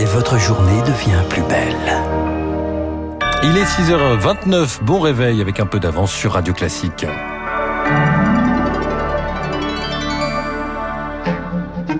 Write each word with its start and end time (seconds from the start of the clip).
et 0.00 0.04
votre 0.06 0.38
journée 0.38 0.80
devient 0.86 1.22
plus 1.28 1.42
belle. 1.42 1.76
Il 3.42 3.56
est 3.58 3.64
6h29, 3.64 4.82
bon 4.82 4.98
réveil 4.98 5.42
avec 5.42 5.60
un 5.60 5.66
peu 5.66 5.78
d'avance 5.78 6.10
sur 6.10 6.32
Radio 6.32 6.54
Classique. 6.54 7.04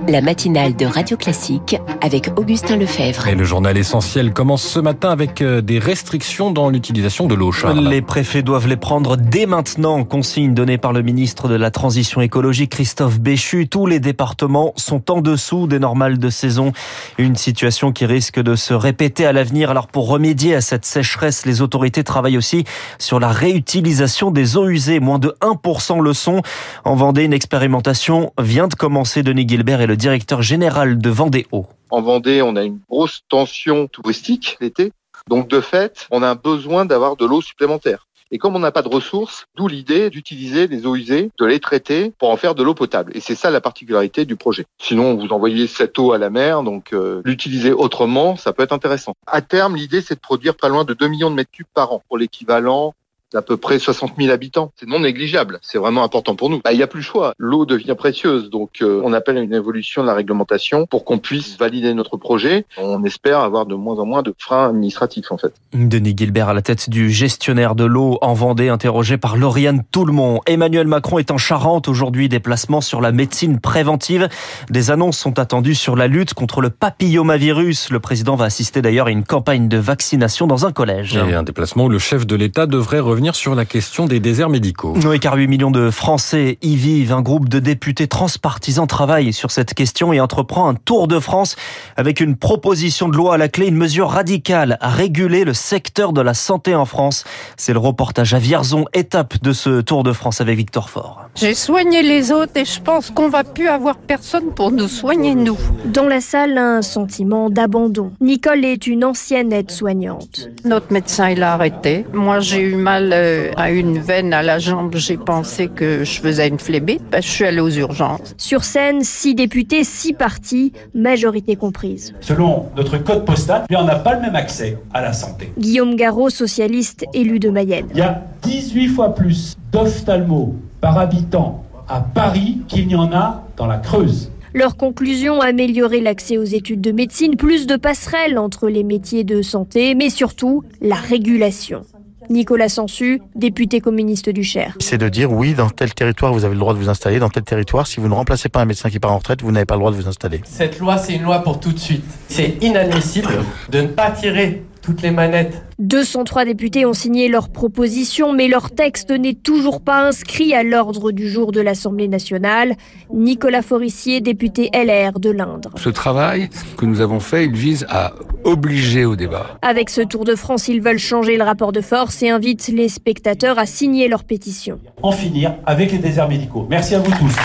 La 0.09 0.21
matinale 0.21 0.77
de 0.77 0.87
Radio 0.87 1.17
Classique 1.17 1.77
avec 2.01 2.31
Augustin 2.37 2.77
Lefebvre. 2.77 3.27
Et 3.27 3.35
le 3.35 3.43
journal 3.43 3.77
essentiel 3.77 4.33
commence 4.33 4.63
ce 4.63 4.79
matin 4.79 5.11
avec 5.11 5.43
euh, 5.43 5.61
des 5.63 5.81
restrictions 5.81 6.53
dans 6.53 6.71
l'utilisation 6.71 7.27
de 7.27 7.35
l'eau. 7.35 7.51
Charles. 7.51 7.89
Les 7.89 8.01
préfets 8.01 8.43
doivent 8.43 8.69
les 8.69 8.77
prendre 8.77 9.17
dès 9.17 9.47
maintenant. 9.47 10.05
Consigne 10.05 10.55
donnée 10.55 10.79
par 10.79 10.93
le 10.93 11.03
ministre 11.03 11.49
de 11.49 11.57
la 11.57 11.73
Transition 11.73 12.21
écologique 12.21 12.71
Christophe 12.71 13.19
Béchu. 13.19 13.69
Tous 13.69 13.87
les 13.87 13.99
départements 13.99 14.73
sont 14.77 15.11
en 15.11 15.21
dessous 15.21 15.67
des 15.67 15.81
normales 15.81 16.19
de 16.19 16.31
saison. 16.31 16.73
Une 17.19 17.37
situation 17.37 17.91
qui 17.91 18.07
risque 18.07 18.41
de 18.41 18.55
se 18.55 18.75
répéter 18.75 19.27
à 19.27 19.33
l'avenir. 19.33 19.71
Alors 19.71 19.89
pour 19.89 20.09
remédier 20.09 20.55
à 20.55 20.61
cette 20.61 20.85
sécheresse, 20.85 21.47
les 21.47 21.63
autorités 21.63 22.05
travaillent 22.05 22.39
aussi 22.39 22.65
sur 22.99 23.19
la 23.19 23.29
réutilisation 23.29 24.31
des 24.31 24.57
eaux 24.57 24.69
usées. 24.69 25.01
Moins 25.01 25.19
de 25.19 25.35
1% 25.41 26.01
le 26.01 26.13
sont. 26.13 26.43
En 26.85 26.95
Vendée, 26.95 27.25
une 27.25 27.33
expérimentation 27.33 28.33
vient 28.41 28.69
de 28.69 28.75
commencer. 28.75 29.25
Denis 29.25 29.49
Gilbert 29.49 29.80
est 29.81 29.87
le 29.87 29.97
directeur 29.97 30.43
général 30.43 30.99
de 30.99 31.11
Vendée 31.11 31.47
Eau. 31.53 31.67
En 31.91 32.03
Vendée, 32.03 32.43
on 32.43 32.57
a 32.57 32.63
une 32.63 32.81
grosse 32.89 33.23
tension 33.29 33.89
touristique 33.89 34.57
l'été. 34.61 34.93
Donc 35.29 35.49
de 35.49 35.61
fait, 35.61 36.07
on 36.11 36.23
a 36.23 36.35
besoin 36.35 36.85
d'avoir 36.85 37.17
de 37.17 37.27
l'eau 37.27 37.41
supplémentaire. 37.41 38.07
Et 38.33 38.39
comme 38.39 38.55
on 38.55 38.61
n'a 38.61 38.71
pas 38.71 38.83
de 38.83 38.89
ressources, 38.89 39.47
d'où 39.57 39.67
l'idée 39.67 40.09
d'utiliser 40.09 40.69
des 40.69 40.87
eaux 40.87 40.95
usées, 40.95 41.31
de 41.37 41.47
les 41.47 41.59
traiter 41.59 42.13
pour 42.17 42.31
en 42.31 42.37
faire 42.37 42.55
de 42.55 42.63
l'eau 42.63 42.75
potable. 42.75 43.11
Et 43.17 43.21
c'est 43.21 43.35
ça 43.35 43.51
la 43.51 43.61
particularité 43.61 44.25
du 44.25 44.37
projet. 44.37 44.67
Sinon, 44.79 45.17
vous 45.17 45.33
envoyez 45.33 45.67
cette 45.67 45.99
eau 45.99 46.13
à 46.13 46.19
la 46.19 46.31
mer, 46.31 46.63
donc 46.63 46.93
euh, 46.93 47.23
l'utiliser 47.25 47.73
autrement, 47.73 48.37
ça 48.37 48.53
peut 48.53 48.63
être 48.63 48.73
intéressant. 48.73 49.15
À 49.27 49.43
terme, 49.43 49.75
l'idée, 49.75 50.01
c'est 50.01 50.15
de 50.15 50.21
produire 50.21 50.55
pas 50.55 50.69
loin 50.69 50.85
de 50.85 50.95
2 50.95 51.09
millions 51.09 51.31
de 51.31 51.35
mètres 51.35 51.51
cubes 51.51 51.67
par 51.75 51.93
an 51.93 52.03
pour 52.07 52.19
l'équivalent 52.19 52.95
d'à 53.33 53.43
peu 53.43 53.57
près 53.57 53.79
60 53.79 54.13
000 54.19 54.33
habitants. 54.33 54.73
C'est 54.77 54.89
non 54.89 55.01
négligeable. 55.01 55.59
C'est 55.63 55.79
vraiment 55.79 56.03
important 56.03 56.35
pour 56.35 56.51
nous. 56.51 56.61
Bah, 56.65 56.73
il 56.73 56.77
n'y 56.77 56.83
a 56.83 56.87
plus 56.87 57.01
le 57.01 57.05
choix. 57.05 57.35
L'eau 57.39 57.65
devient 57.65 57.95
précieuse. 57.97 58.51
Donc, 58.51 58.83
euh, 58.83 59.01
on 59.05 59.13
appelle 59.13 59.39
à 59.39 59.41
une 59.41 59.55
évolution 59.55 60.03
de 60.03 60.07
la 60.07 60.15
réglementation 60.15 60.87
pour 60.87 61.05
qu'on 61.05 61.19
puisse 61.19 61.57
valider 61.57 61.95
notre 61.95 62.17
projet. 62.17 62.65
On 62.77 63.05
espère 63.05 63.41
avoir 63.41 63.67
de 63.67 63.75
moins 63.75 63.99
en 63.99 64.07
moins 64.07 64.23
de 64.23 64.35
freins 64.37 64.69
administratifs, 64.69 65.31
en 65.31 65.39
fait. 65.39 65.55
Denis 65.73 66.15
Gilbert 66.17 66.49
à 66.49 66.55
la 66.55 66.63
tête 66.63 66.91
du 66.91 67.11
gestionnaire 67.11 67.75
de 67.75 67.85
l'eau 67.85 68.19
en 68.21 68.35
Vendée, 68.35 68.69
interrogé 68.69 69.17
par 69.17 69.37
Lauriane 69.37 69.83
Toulmont. 69.93 70.41
Emmanuel 70.47 70.87
Macron 70.87 71.19
est 71.19 71.31
en 71.31 71.39
Charente 71.39 71.89
aujourd'hui. 71.89 72.29
Déplacement 72.29 72.81
sur 72.81 73.01
la 73.01 73.13
médecine 73.13 73.61
préventive. 73.61 74.29
Des 74.71 74.91
annonces 74.91 75.19
sont 75.19 75.39
attendues 75.39 75.75
sur 75.75 75.95
la 75.95 76.09
lutte 76.09 76.35
contre 76.35 76.61
le 76.61 76.71
papillomavirus. 76.71 77.91
Le 77.91 78.01
président 78.01 78.35
va 78.35 78.47
assister 78.47 78.83
d'ailleurs 78.83 79.07
à 79.07 79.11
une 79.11 79.25
campagne 79.25 79.69
de 79.69 79.79
vaccination 79.79 80.47
dans 80.47 80.67
un 80.67 80.73
collège. 80.73 81.17
Et 81.17 81.35
un 81.35 81.43
déplacement 81.43 81.85
où 81.85 81.89
le 81.89 81.99
chef 81.99 82.27
de 82.27 82.35
l'État 82.35 82.67
devrait 82.67 82.99
revenir 82.99 83.20
sur 83.33 83.55
la 83.55 83.65
question 83.65 84.07
des 84.07 84.19
déserts 84.19 84.49
médicaux. 84.49 84.95
Oui, 85.05 85.21
car 85.21 85.35
8 85.35 85.47
millions 85.47 85.71
de 85.71 85.91
Français 85.91 86.59
y 86.63 86.77
vivent. 86.77 87.13
Un 87.13 87.21
groupe 87.21 87.49
de 87.49 87.59
députés 87.59 88.09
transpartisans 88.09 88.87
travaille 88.87 89.33
sur 89.33 89.51
cette 89.51 89.75
question 89.75 90.13
et 90.13 90.21
entreprend 90.21 90.69
un 90.69 90.75
tour 90.75 91.07
de 91.07 91.21
France 91.21 91.57
avec 91.97 92.21
une 92.21 92.37
proposition 92.37 93.09
de 93.09 93.17
loi 93.17 93.35
à 93.35 93.39
la 93.39 93.49
clé, 93.49 93.67
une 93.67 93.77
mesure 93.77 94.09
radicale 94.09 94.79
à 94.81 94.89
réguler 94.89 95.45
le 95.45 95.53
secteur 95.53 96.13
de 96.13 96.23
la 96.23 96.35
santé 96.35 96.75
en 96.75 96.87
France. 96.87 97.25
C'est 97.57 97.75
le 97.75 97.79
reportage 97.79 98.33
à 98.33 98.39
Vierzon, 98.39 98.87
étape 98.95 99.43
de 99.43 99.53
ce 99.53 99.83
tour 99.83 100.03
de 100.03 100.13
France 100.13 100.41
avec 100.41 100.57
Victor 100.57 100.89
Fort. 100.89 101.27
J'ai 101.35 101.55
soigné 101.55 102.03
les 102.03 102.33
autres 102.33 102.57
et 102.57 102.65
je 102.65 102.81
pense 102.81 103.11
qu'on 103.11 103.29
va 103.29 103.45
plus 103.45 103.69
avoir 103.69 103.99
personne 103.99 104.53
pour 104.55 104.73
nous 104.73 104.89
soigner 104.89 105.35
nous. 105.35 105.59
Dans 105.85 106.07
la 106.07 106.21
salle, 106.21 106.57
un 106.57 106.83
sentiment 106.83 107.51
d'abandon. 107.51 108.13
Nicole 108.21 108.65
est 108.65 108.87
une 108.87 109.05
ancienne 109.05 109.53
aide-soignante. 109.53 110.49
Notre 110.65 110.93
médecin, 110.93 111.29
il 111.29 111.43
a 111.43 111.53
arrêté. 111.53 112.07
Moi, 112.13 112.41
j'ai 112.41 112.61
eu 112.61 112.75
mal 112.75 113.10
euh, 113.13 113.51
à 113.57 113.71
une 113.71 113.99
veine 113.99 114.33
à 114.33 114.43
la 114.43 114.59
jambe. 114.59 114.95
J'ai 114.97 115.17
pensé 115.17 115.69
que 115.69 116.05
je 116.05 116.21
faisais 116.21 116.49
une 116.49 116.59
phlébite. 116.59 117.03
Ben, 117.11 117.23
je 117.23 117.29
suis 117.29 117.45
allée 117.45 117.61
aux 117.61 117.71
urgences. 117.71 118.35
Sur 118.37 118.65
scène, 118.65 119.03
six 119.03 119.35
députés, 119.35 119.85
six 119.85 120.13
partis, 120.13 120.73
majorité 120.95 121.57
comprise. 121.57 122.15
Selon 122.21 122.67
notre 122.77 122.99
code 122.99 123.25
postal, 123.25 123.65
on 123.75 123.85
n'a 123.85 123.97
pas 123.97 124.15
le 124.15 124.21
même 124.21 124.37
accès 124.37 124.79
à 124.93 125.01
la 125.01 125.13
santé. 125.13 125.53
Guillaume 125.59 125.97
Garot, 125.97 126.31
socialiste 126.31 127.05
élu 127.15 127.39
de 127.39 127.51
Mayenne. 127.51 127.89
Il 127.93 127.99
y 127.99 128.03
a 128.03 128.23
18 128.43 128.89
fois 128.89 129.15
plus 129.15 129.57
d'ophtalmo 129.73 130.55
par 130.81 130.99
habitant 130.99 131.65
à 131.89 132.01
Paris 132.01 132.59
qu'il 132.69 132.87
n'y 132.87 132.95
en 132.95 133.13
a 133.13 133.45
dans 133.57 133.67
la 133.67 133.79
Creuse. 133.79 134.31
Leur 134.53 134.77
conclusion, 134.77 135.41
améliorer 135.41 136.01
l'accès 136.01 136.37
aux 136.37 136.45
études 136.45 136.81
de 136.81 136.91
médecine, 136.91 137.37
plus 137.37 137.69
de 137.69 137.77
passerelles 137.77 138.37
entre 138.37 138.69
les 138.69 138.83
métiers 138.83 139.23
de 139.23 139.43
santé, 139.43 139.95
mais 139.95 140.11
surtout 140.11 140.65
la 140.81 140.97
régulation. 140.97 141.83
Nicolas 142.31 142.69
Sansu, 142.69 143.21
député 143.35 143.81
communiste 143.81 144.31
du 144.31 144.45
Cher. 144.45 144.77
C'est 144.79 144.99
de 144.99 145.09
dire 145.09 145.33
oui, 145.33 145.55
dans 145.55 145.69
tel 145.69 145.93
territoire, 145.93 146.33
vous 146.33 146.45
avez 146.45 146.55
le 146.55 146.61
droit 146.61 146.75
de 146.75 146.79
vous 146.79 146.89
installer, 146.89 147.19
dans 147.19 147.29
tel 147.29 147.43
territoire, 147.43 147.89
si 147.89 147.99
vous 147.99 148.09
ne 148.09 148.15
remplacez 148.15 148.49
pas 148.49 148.61
un 148.61 148.67
médecin 148.67 148.89
qui 148.89 149.01
part 149.01 149.13
en 149.13 149.19
retraite, 149.19 149.43
vous 149.43 149.51
n'avez 149.51 149.67
pas 149.67 149.75
le 149.75 149.81
droit 149.81 149.91
de 149.91 149.97
vous 149.97 150.07
installer. 150.07 150.41
Cette 150.45 150.79
loi, 150.79 150.97
c'est 150.97 151.15
une 151.15 151.23
loi 151.23 151.41
pour 151.41 151.59
tout 151.59 151.73
de 151.73 151.79
suite. 151.79 152.05
C'est 152.29 152.57
inadmissible 152.61 153.33
de 153.69 153.81
ne 153.81 153.89
pas 153.89 154.13
tirer 154.13 154.63
toutes 154.83 155.03
les 155.03 155.11
manettes. 155.11 155.63
203 155.79 156.45
députés 156.45 156.87
ont 156.87 156.93
signé 156.93 157.29
leur 157.29 157.49
proposition, 157.49 158.33
mais 158.33 158.49
leur 158.49 158.71
texte 158.71 159.11
n'est 159.11 159.35
toujours 159.35 159.81
pas 159.81 160.07
inscrit 160.07 160.55
à 160.55 160.63
l'ordre 160.63 161.11
du 161.11 161.29
jour 161.29 161.53
de 161.53 161.61
l'Assemblée 161.61 162.09
nationale. 162.09 162.75
Nicolas 163.13 163.63
Forissier, 163.63 164.21
député 164.21 164.71
LR 164.75 165.19
de 165.19 165.31
l'Indre. 165.31 165.71
Ce 165.77 165.89
travail 165.89 166.51
que 166.77 166.87
nous 166.87 167.01
avons 167.01 167.21
fait, 167.21 167.47
il 167.47 167.53
vise 167.53 167.87
à 167.89 168.13
obliger 168.45 169.05
au 169.05 169.17
débat. 169.17 169.59
Avec 169.63 169.91
ce 169.91 170.01
Tour 170.01 170.25
de 170.25 170.35
France, 170.35 170.69
ils 170.69 170.81
veulent 170.81 170.99
changer 170.99 171.37
le 171.37 171.45
rapport 171.45 171.73
de 171.73 171.81
force 171.81 172.23
et 172.23 172.31
invitent 172.31 172.69
les 172.69 172.89
spectateurs 172.89 173.59
à 173.59 173.67
signer 173.67 174.09
leur 174.09 174.25
pétition. 174.25 174.81
En 175.03 175.13
finir 175.13 175.55
avec 175.67 175.93
les 175.93 175.99
déserts 175.99 176.29
médicaux. 176.29 176.67
Merci 176.69 176.95
à 176.95 176.99
vous 176.99 177.11
tous. 177.13 177.37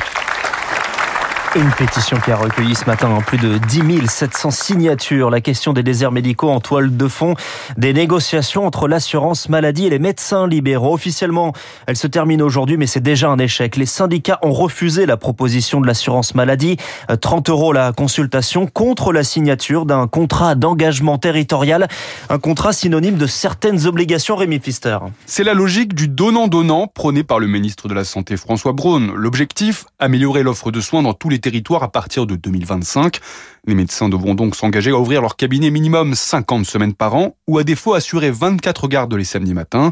Une 1.58 1.72
pétition 1.72 2.18
qui 2.18 2.32
a 2.32 2.36
recueilli 2.36 2.76
ce 2.76 2.84
matin 2.84 3.18
plus 3.26 3.38
de 3.38 3.58
10 3.58 4.08
700 4.10 4.52
signatures. 4.52 5.30
La 5.30 5.40
question 5.40 5.72
des 5.72 5.84
déserts 5.84 6.12
médicaux 6.12 6.50
en 6.50 6.60
toile 6.60 6.98
de 6.98 7.08
fond 7.08 7.36
des 7.78 7.94
négociations 7.94 8.66
entre 8.66 8.90
l'assurance 8.90 9.48
maladie 9.48 9.86
et 9.86 9.90
les 9.90 10.00
médecins 10.00 10.48
libéraux. 10.48 10.94
Officiellement, 10.94 11.54
elle 11.88 11.96
se 11.96 12.08
termine 12.08 12.42
aujourd'hui, 12.42 12.76
mais 12.76 12.88
c'est 12.88 13.00
déjà 13.00 13.30
un 13.30 13.38
échec. 13.38 13.78
Les 13.78 13.86
syndicats 13.86 14.38
ont 14.42 14.52
refusé 14.52 15.06
la 15.06 15.16
proposition 15.16 15.80
de 15.80 15.88
l'assurance 15.88 16.36
maladie. 16.36 16.76
30 17.22 17.50
euros 17.50 17.72
la 17.72 17.94
consultation 17.94 18.68
contre 18.68 19.14
la 19.14 19.24
signature 19.24 19.86
d'un 19.86 20.08
contrat 20.08 20.56
d'engagement 20.56 21.18
territorial. 21.18 21.88
Un 22.28 22.38
contrat 22.38 22.74
synonyme 22.74 23.16
de 23.16 23.28
certaines 23.28 23.88
obligations, 23.88 24.36
Rémi 24.36 24.60
Pfister. 24.60 24.98
C'est 25.26 25.46
la 25.46 25.54
logique 25.54 25.94
du 25.94 26.10
donnant-donnant 26.10 26.88
prôné 26.88 27.24
par 27.24 27.40
le 27.40 27.48
ministre 27.48 27.88
de 27.88 27.94
la 27.94 28.04
Santé 28.04 28.36
François 28.36 28.74
Braun. 28.74 29.14
L'objectif, 29.16 29.86
améliorer 30.00 30.44
l'offre 30.44 30.70
de 30.72 30.82
soins 30.82 31.02
dans 31.02 31.14
tous 31.14 31.30
les 31.30 31.40
territoire 31.46 31.84
à 31.84 31.92
partir 31.92 32.26
de 32.26 32.36
2025. 32.36 33.20
Les 33.68 33.76
médecins 33.76 34.10
devront 34.10 34.34
donc 34.34 34.56
s'engager 34.56 34.90
à 34.90 34.98
ouvrir 34.98 35.22
leur 35.22 35.36
cabinet 35.36 35.70
minimum 35.70 36.16
50 36.16 36.66
semaines 36.66 36.96
par 36.96 37.14
an 37.14 37.36
ou 37.46 37.60
à 37.60 37.64
défaut 37.64 37.94
assurer 37.94 38.32
24 38.32 38.88
gardes 38.88 39.14
les 39.14 39.24
samedis 39.24 39.54
matins. 39.54 39.92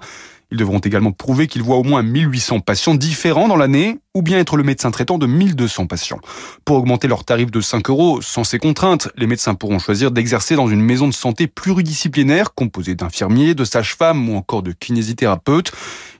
Ils 0.53 0.59
devront 0.59 0.77
également 0.77 1.11
prouver 1.11 1.47
qu'ils 1.47 1.63
voient 1.63 1.77
au 1.77 1.83
moins 1.83 2.03
1800 2.03 2.59
patients 2.59 2.93
différents 2.93 3.47
dans 3.47 3.55
l'année 3.55 3.97
ou 4.13 4.21
bien 4.21 4.37
être 4.37 4.55
le 4.55 4.63
médecin 4.63 4.91
traitant 4.91 5.17
de 5.17 5.25
1200 5.25 5.87
patients. 5.87 6.19
Pour 6.65 6.77
augmenter 6.77 7.07
leur 7.07 7.25
tarif 7.25 7.49
de 7.49 7.59
5 7.59 7.89
euros, 7.89 8.21
sans 8.21 8.43
ces 8.43 8.59
contraintes, 8.59 9.09
les 9.17 9.25
médecins 9.25 9.55
pourront 9.55 9.79
choisir 9.79 10.11
d'exercer 10.11 10.55
dans 10.55 10.67
une 10.67 10.81
maison 10.81 11.07
de 11.07 11.13
santé 11.13 11.47
pluridisciplinaire 11.47 12.53
composée 12.53 12.93
d'infirmiers, 12.93 13.55
de 13.55 13.65
sages-femmes 13.65 14.29
ou 14.29 14.35
encore 14.35 14.61
de 14.61 14.71
kinésithérapeutes. 14.71 15.71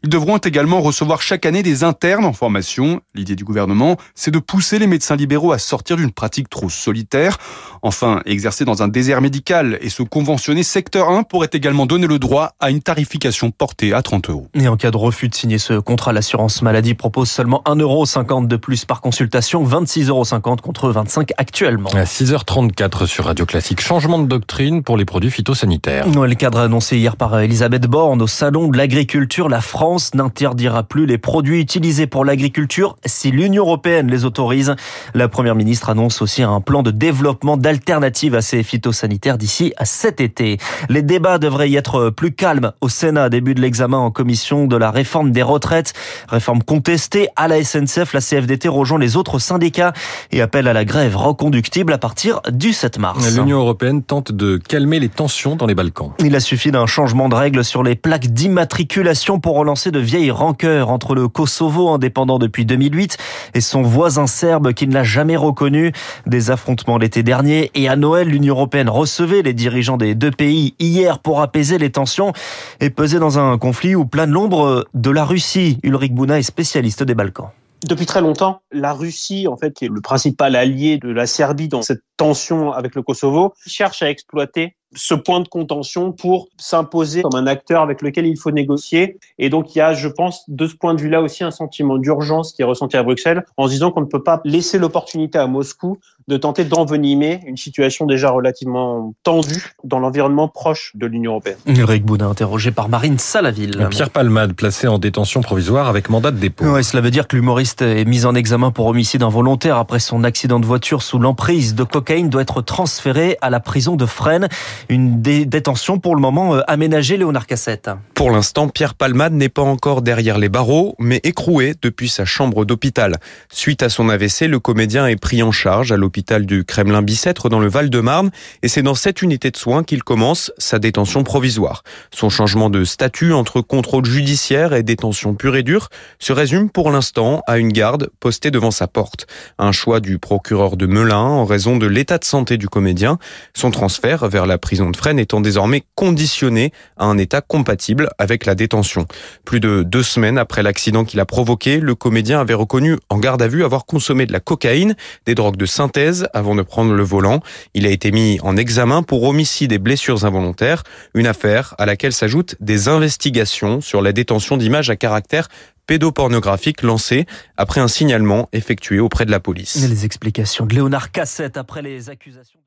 Ils 0.01 0.09
devront 0.09 0.37
également 0.37 0.81
recevoir 0.81 1.21
chaque 1.21 1.45
année 1.45 1.61
des 1.61 1.83
internes 1.83 2.25
en 2.25 2.33
formation. 2.33 3.01
L'idée 3.13 3.35
du 3.35 3.45
gouvernement, 3.45 3.97
c'est 4.15 4.31
de 4.31 4.39
pousser 4.39 4.79
les 4.79 4.87
médecins 4.87 5.15
libéraux 5.15 5.51
à 5.51 5.59
sortir 5.59 5.95
d'une 5.95 6.11
pratique 6.11 6.49
trop 6.49 6.69
solitaire. 6.69 7.37
Enfin, 7.83 8.21
exercer 8.25 8.65
dans 8.65 8.81
un 8.81 8.87
désert 8.87 9.21
médical 9.21 9.77
et 9.81 9.89
se 9.89 10.01
conventionner 10.01 10.63
secteur 10.63 11.09
1 11.09 11.23
pourrait 11.23 11.49
également 11.53 11.85
donner 11.85 12.07
le 12.07 12.17
droit 12.17 12.53
à 12.59 12.71
une 12.71 12.81
tarification 12.81 13.51
portée 13.51 13.93
à 13.93 14.01
30 14.01 14.22
euros. 14.29 14.47
Et 14.53 14.67
en 14.67 14.77
cas 14.77 14.91
de 14.91 14.97
refus 14.97 15.29
de 15.29 15.35
signer 15.35 15.57
ce 15.57 15.79
contrat, 15.79 16.13
l'assurance 16.13 16.61
maladie 16.61 16.93
propose 16.93 17.29
seulement 17.29 17.61
1,50€ 17.65 18.47
de 18.47 18.55
plus 18.55 18.85
par 18.85 19.01
consultation, 19.01 19.63
26,50€ 19.63 20.61
contre 20.61 20.89
25 20.89 21.31
actuellement. 21.37 21.89
À 21.89 22.03
6h34 22.03 23.05
sur 23.05 23.25
Radio 23.25 23.45
Classique, 23.45 23.81
changement 23.81 24.19
de 24.19 24.27
doctrine 24.27 24.83
pour 24.83 24.97
les 24.97 25.05
produits 25.05 25.31
phytosanitaires. 25.31 26.07
Le 26.07 26.35
cadre 26.35 26.59
annoncé 26.59 26.97
hier 26.97 27.15
par 27.15 27.39
Elisabeth 27.39 27.87
Borne 27.87 28.21
au 28.21 28.27
Salon 28.27 28.67
de 28.67 28.77
l'agriculture, 28.77 29.49
la 29.49 29.61
France 29.61 30.13
n'interdira 30.13 30.83
plus 30.83 31.05
les 31.05 31.17
produits 31.17 31.59
utilisés 31.59 32.07
pour 32.07 32.25
l'agriculture 32.25 32.97
si 33.05 33.31
l'Union 33.31 33.63
européenne 33.63 34.09
les 34.09 34.25
autorise. 34.25 34.75
La 35.13 35.27
première 35.27 35.55
ministre 35.55 35.89
annonce 35.89 36.21
aussi 36.21 36.43
un 36.43 36.61
plan 36.61 36.83
de 36.83 36.91
développement 36.91 37.57
d'alternatives 37.57 38.35
à 38.35 38.41
ces 38.41 38.63
phytosanitaires 38.63 39.37
d'ici 39.37 39.73
à 39.77 39.85
cet 39.85 40.21
été. 40.21 40.57
Les 40.89 41.01
débats 41.01 41.37
devraient 41.37 41.69
y 41.69 41.75
être 41.75 42.09
plus 42.09 42.33
calmes 42.33 42.71
au 42.81 42.89
Sénat, 42.89 43.29
début 43.29 43.53
de 43.53 43.61
l'examen 43.61 44.02
en 44.03 44.11
commission 44.11 44.67
de 44.67 44.77
la 44.77 44.91
réforme 44.91 45.31
des 45.31 45.41
retraites. 45.41 45.93
Réforme 46.27 46.61
contestée 46.63 47.27
à 47.35 47.47
la 47.47 47.63
SNCF. 47.63 48.13
La 48.13 48.21
CFDT 48.21 48.67
rejoint 48.67 48.99
les 48.99 49.17
autres 49.17 49.39
syndicats 49.39 49.93
et 50.31 50.41
appelle 50.41 50.67
à 50.67 50.73
la 50.73 50.85
grève 50.85 51.15
reconductible 51.15 51.93
à 51.93 51.97
partir 51.97 52.41
du 52.51 52.73
7 52.73 52.99
mars. 52.99 53.35
L'Union 53.35 53.59
européenne 53.59 54.03
tente 54.03 54.31
de 54.31 54.57
calmer 54.57 54.99
les 54.99 55.09
tensions 55.09 55.55
dans 55.55 55.65
les 55.65 55.75
Balkans. 55.75 56.11
Il 56.19 56.35
a 56.35 56.39
suffi 56.39 56.71
d'un 56.71 56.85
changement 56.85 57.29
de 57.29 57.35
règles 57.35 57.63
sur 57.63 57.83
les 57.83 57.95
plaques 57.95 58.27
d'immatriculation 58.27 59.39
pour 59.39 59.55
relancer 59.55 59.91
de 59.91 59.99
vieilles 59.99 60.31
rancœurs 60.31 60.89
entre 60.89 61.15
le 61.15 61.27
Kosovo 61.27 61.89
indépendant 61.89 62.39
depuis 62.39 62.65
2008 62.65 63.17
et 63.53 63.61
son 63.61 63.81
voisin 63.81 64.27
serbe 64.27 64.73
qui 64.73 64.87
ne 64.87 64.93
l'a 64.93 65.03
jamais 65.03 65.35
reconnu. 65.35 65.91
Des 66.25 66.51
affrontements 66.51 66.97
l'été 66.97 67.23
dernier 67.23 67.71
et 67.75 67.87
à 67.87 67.95
Noël, 67.95 68.27
l'Union 68.27 68.55
européenne 68.55 68.89
recevait 68.89 69.41
les 69.41 69.53
dirigeants 69.53 69.97
des 69.97 70.15
deux 70.15 70.31
pays 70.31 70.75
hier 70.79 71.19
pour 71.19 71.41
apaiser 71.41 71.77
les 71.77 71.91
tensions 71.91 72.33
et 72.79 72.89
peser 72.89 73.19
dans 73.19 73.39
un 73.39 73.57
conflit 73.57 73.92
où 73.95 74.05
plane 74.05 74.31
l'ombre 74.31 74.85
de 74.93 75.09
la 75.09 75.25
Russie. 75.25 75.79
Ulrich 75.83 76.13
Bouna 76.13 76.39
est 76.39 76.43
spécialiste 76.43 77.03
des 77.03 77.15
Balkans. 77.15 77.49
Depuis 77.85 78.05
très 78.05 78.21
longtemps, 78.21 78.61
la 78.71 78.93
Russie, 78.93 79.47
en 79.47 79.57
fait, 79.57 79.73
qui 79.73 79.85
est 79.85 79.89
le 79.89 79.99
principal 79.99 80.55
allié 80.55 80.97
de 80.97 81.09
la 81.09 81.27
Serbie 81.27 81.67
dans 81.67 81.81
cette 81.81 82.01
tension 82.15 82.71
avec 82.71 82.95
le 82.95 83.01
Kosovo, 83.01 83.53
cherche 83.65 84.01
à 84.01 84.09
exploiter 84.09 84.77
ce 84.95 85.13
point 85.13 85.39
de 85.39 85.47
contention 85.47 86.11
pour 86.11 86.47
s'imposer 86.57 87.21
comme 87.21 87.35
un 87.35 87.47
acteur 87.47 87.81
avec 87.81 88.01
lequel 88.01 88.25
il 88.25 88.37
faut 88.37 88.51
négocier. 88.51 89.17
Et 89.39 89.49
donc, 89.49 89.75
il 89.75 89.79
y 89.79 89.81
a, 89.81 89.93
je 89.93 90.07
pense, 90.07 90.43
de 90.47 90.67
ce 90.67 90.75
point 90.75 90.93
de 90.93 91.01
vue-là 91.01 91.21
aussi 91.21 91.43
un 91.43 91.51
sentiment 91.51 91.97
d'urgence 91.97 92.53
qui 92.53 92.61
est 92.61 92.65
ressenti 92.65 92.97
à 92.97 93.03
Bruxelles 93.03 93.43
en 93.57 93.67
se 93.67 93.71
disant 93.71 93.91
qu'on 93.91 94.01
ne 94.01 94.05
peut 94.05 94.23
pas 94.23 94.41
laisser 94.45 94.77
l'opportunité 94.77 95.37
à 95.37 95.47
Moscou 95.47 95.97
de 96.27 96.37
tenter 96.37 96.63
d'envenimer 96.63 97.41
une 97.45 97.57
situation 97.57 98.05
déjà 98.05 98.29
relativement 98.29 99.13
tendue 99.23 99.73
dans 99.83 99.99
l'environnement 99.99 100.47
proche 100.47 100.91
de 100.95 101.05
l'Union 101.05 101.31
européenne. 101.31 101.57
Eric 101.65 102.05
Boudin, 102.05 102.29
interrogé 102.29 102.71
par 102.71 102.87
Marine 102.87 103.17
Salaville. 103.17 103.87
Pierre 103.89 104.09
Palmade, 104.09 104.53
placé 104.53 104.87
en 104.87 104.99
détention 104.99 105.41
provisoire 105.41 105.87
avec 105.87 106.09
mandat 106.09 106.31
de 106.31 106.37
dépôt. 106.37 106.65
Ouais, 106.65 106.83
cela 106.83 107.01
veut 107.01 107.11
dire 107.11 107.27
que 107.27 107.35
l'humoriste 107.35 107.81
est 107.81 108.05
mis 108.05 108.25
en 108.25 108.35
examen 108.35 108.71
pour 108.71 108.85
homicide 108.85 109.23
involontaire 109.23 109.77
après 109.77 109.99
son 109.99 110.23
accident 110.23 110.59
de 110.59 110.65
voiture 110.65 111.01
sous 111.01 111.19
l'emprise 111.19 111.75
de 111.75 111.83
cocaïne 111.83 112.29
doit 112.29 112.41
être 112.41 112.61
transféré 112.61 113.37
à 113.41 113.49
la 113.49 113.59
prison 113.59 113.95
de 113.95 114.05
Fresnes. 114.05 114.47
Une 114.89 115.21
détention 115.21 115.99
pour 115.99 116.15
le 116.15 116.21
moment 116.21 116.55
euh, 116.55 116.61
aménagée, 116.67 117.17
Léonard 117.17 117.47
Cassette. 117.47 117.89
Pour 118.15 118.31
l'instant, 118.31 118.67
Pierre 118.67 118.95
Palmade 118.95 119.33
n'est 119.33 119.49
pas 119.49 119.61
encore 119.61 120.01
derrière 120.01 120.37
les 120.37 120.49
barreaux, 120.49 120.95
mais 120.99 121.19
écroué 121.23 121.73
depuis 121.81 122.09
sa 122.09 122.25
chambre 122.25 122.65
d'hôpital. 122.65 123.17
Suite 123.49 123.83
à 123.83 123.89
son 123.89 124.09
AVC, 124.09 124.47
le 124.47 124.59
comédien 124.59 125.07
est 125.07 125.15
pris 125.15 125.41
en 125.41 125.51
charge 125.51 125.91
à 125.91 125.97
l'hôpital 125.97 126.45
du 126.45 126.65
Kremlin-Bicêtre 126.65 127.49
dans 127.49 127.59
le 127.59 127.67
Val-de-Marne 127.67 128.31
et 128.61 128.67
c'est 128.67 128.83
dans 128.83 128.95
cette 128.95 129.21
unité 129.21 129.51
de 129.51 129.57
soins 129.57 129.83
qu'il 129.83 130.03
commence 130.03 130.51
sa 130.57 130.79
détention 130.79 131.23
provisoire. 131.23 131.83
Son 132.13 132.29
changement 132.29 132.69
de 132.69 132.83
statut 132.83 133.33
entre 133.33 133.61
contrôle 133.61 134.05
judiciaire 134.05 134.73
et 134.73 134.83
détention 134.83 135.33
pure 135.33 135.55
et 135.55 135.63
dure 135.63 135.89
se 136.19 136.33
résume 136.33 136.69
pour 136.69 136.91
l'instant 136.91 137.41
à 137.47 137.57
une 137.57 137.71
garde 137.71 138.09
postée 138.19 138.51
devant 138.51 138.71
sa 138.71 138.87
porte. 138.87 139.27
Un 139.57 139.71
choix 139.71 139.99
du 139.99 140.19
procureur 140.19 140.77
de 140.77 140.85
Melun 140.85 141.17
en 141.17 141.45
raison 141.45 141.77
de 141.77 141.87
l'état 141.87 142.17
de 142.17 142.25
santé 142.25 142.57
du 142.57 142.67
comédien. 142.67 143.17
Son 143.53 143.71
transfert 143.71 144.27
vers 144.27 144.45
la 144.45 144.57
prison 144.57 144.72
de 144.73 144.97
Fresnes 144.97 145.19
étant 145.19 145.41
désormais 145.41 145.83
conditionné 145.95 146.71
à 146.97 147.05
un 147.05 147.17
état 147.17 147.41
compatible 147.41 148.09
avec 148.17 148.45
la 148.45 148.55
détention. 148.55 149.05
Plus 149.45 149.59
de 149.59 149.83
deux 149.83 150.03
semaines 150.03 150.37
après 150.37 150.63
l'accident 150.63 151.05
qu'il 151.05 151.19
a 151.19 151.25
provoqué, 151.25 151.79
le 151.79 151.95
comédien 151.95 152.39
avait 152.39 152.53
reconnu 152.53 152.97
en 153.09 153.19
garde 153.19 153.41
à 153.41 153.47
vue 153.47 153.63
avoir 153.63 153.85
consommé 153.85 154.25
de 154.25 154.33
la 154.33 154.39
cocaïne, 154.39 154.95
des 155.25 155.35
drogues 155.35 155.57
de 155.57 155.65
synthèse 155.65 156.27
avant 156.33 156.55
de 156.55 156.61
prendre 156.61 156.93
le 156.93 157.03
volant. 157.03 157.41
Il 157.73 157.85
a 157.85 157.89
été 157.89 158.11
mis 158.11 158.39
en 158.41 158.57
examen 158.57 159.03
pour 159.03 159.23
homicide 159.23 159.71
et 159.71 159.79
blessures 159.79 160.25
involontaires, 160.25 160.83
une 161.13 161.27
affaire 161.27 161.75
à 161.77 161.85
laquelle 161.85 162.13
s'ajoutent 162.13 162.55
des 162.59 162.87
investigations 162.87 163.81
sur 163.81 164.01
la 164.01 164.11
détention 164.11 164.57
d'images 164.57 164.89
à 164.89 164.95
caractère 164.95 165.47
pédopornographique 165.87 166.81
lancées 166.81 167.25
après 167.57 167.81
un 167.81 167.87
signalement 167.87 168.49
effectué 168.53 168.99
auprès 168.99 169.25
de 169.25 169.31
la 169.31 169.39
police. 169.39 169.75
Les 169.75 170.05
explications 170.05 170.65
de 170.65 170.73
Léonard 170.73 171.11
Cassette 171.11 171.57
après 171.57 171.81
les 171.81 172.09
accusations. 172.09 172.59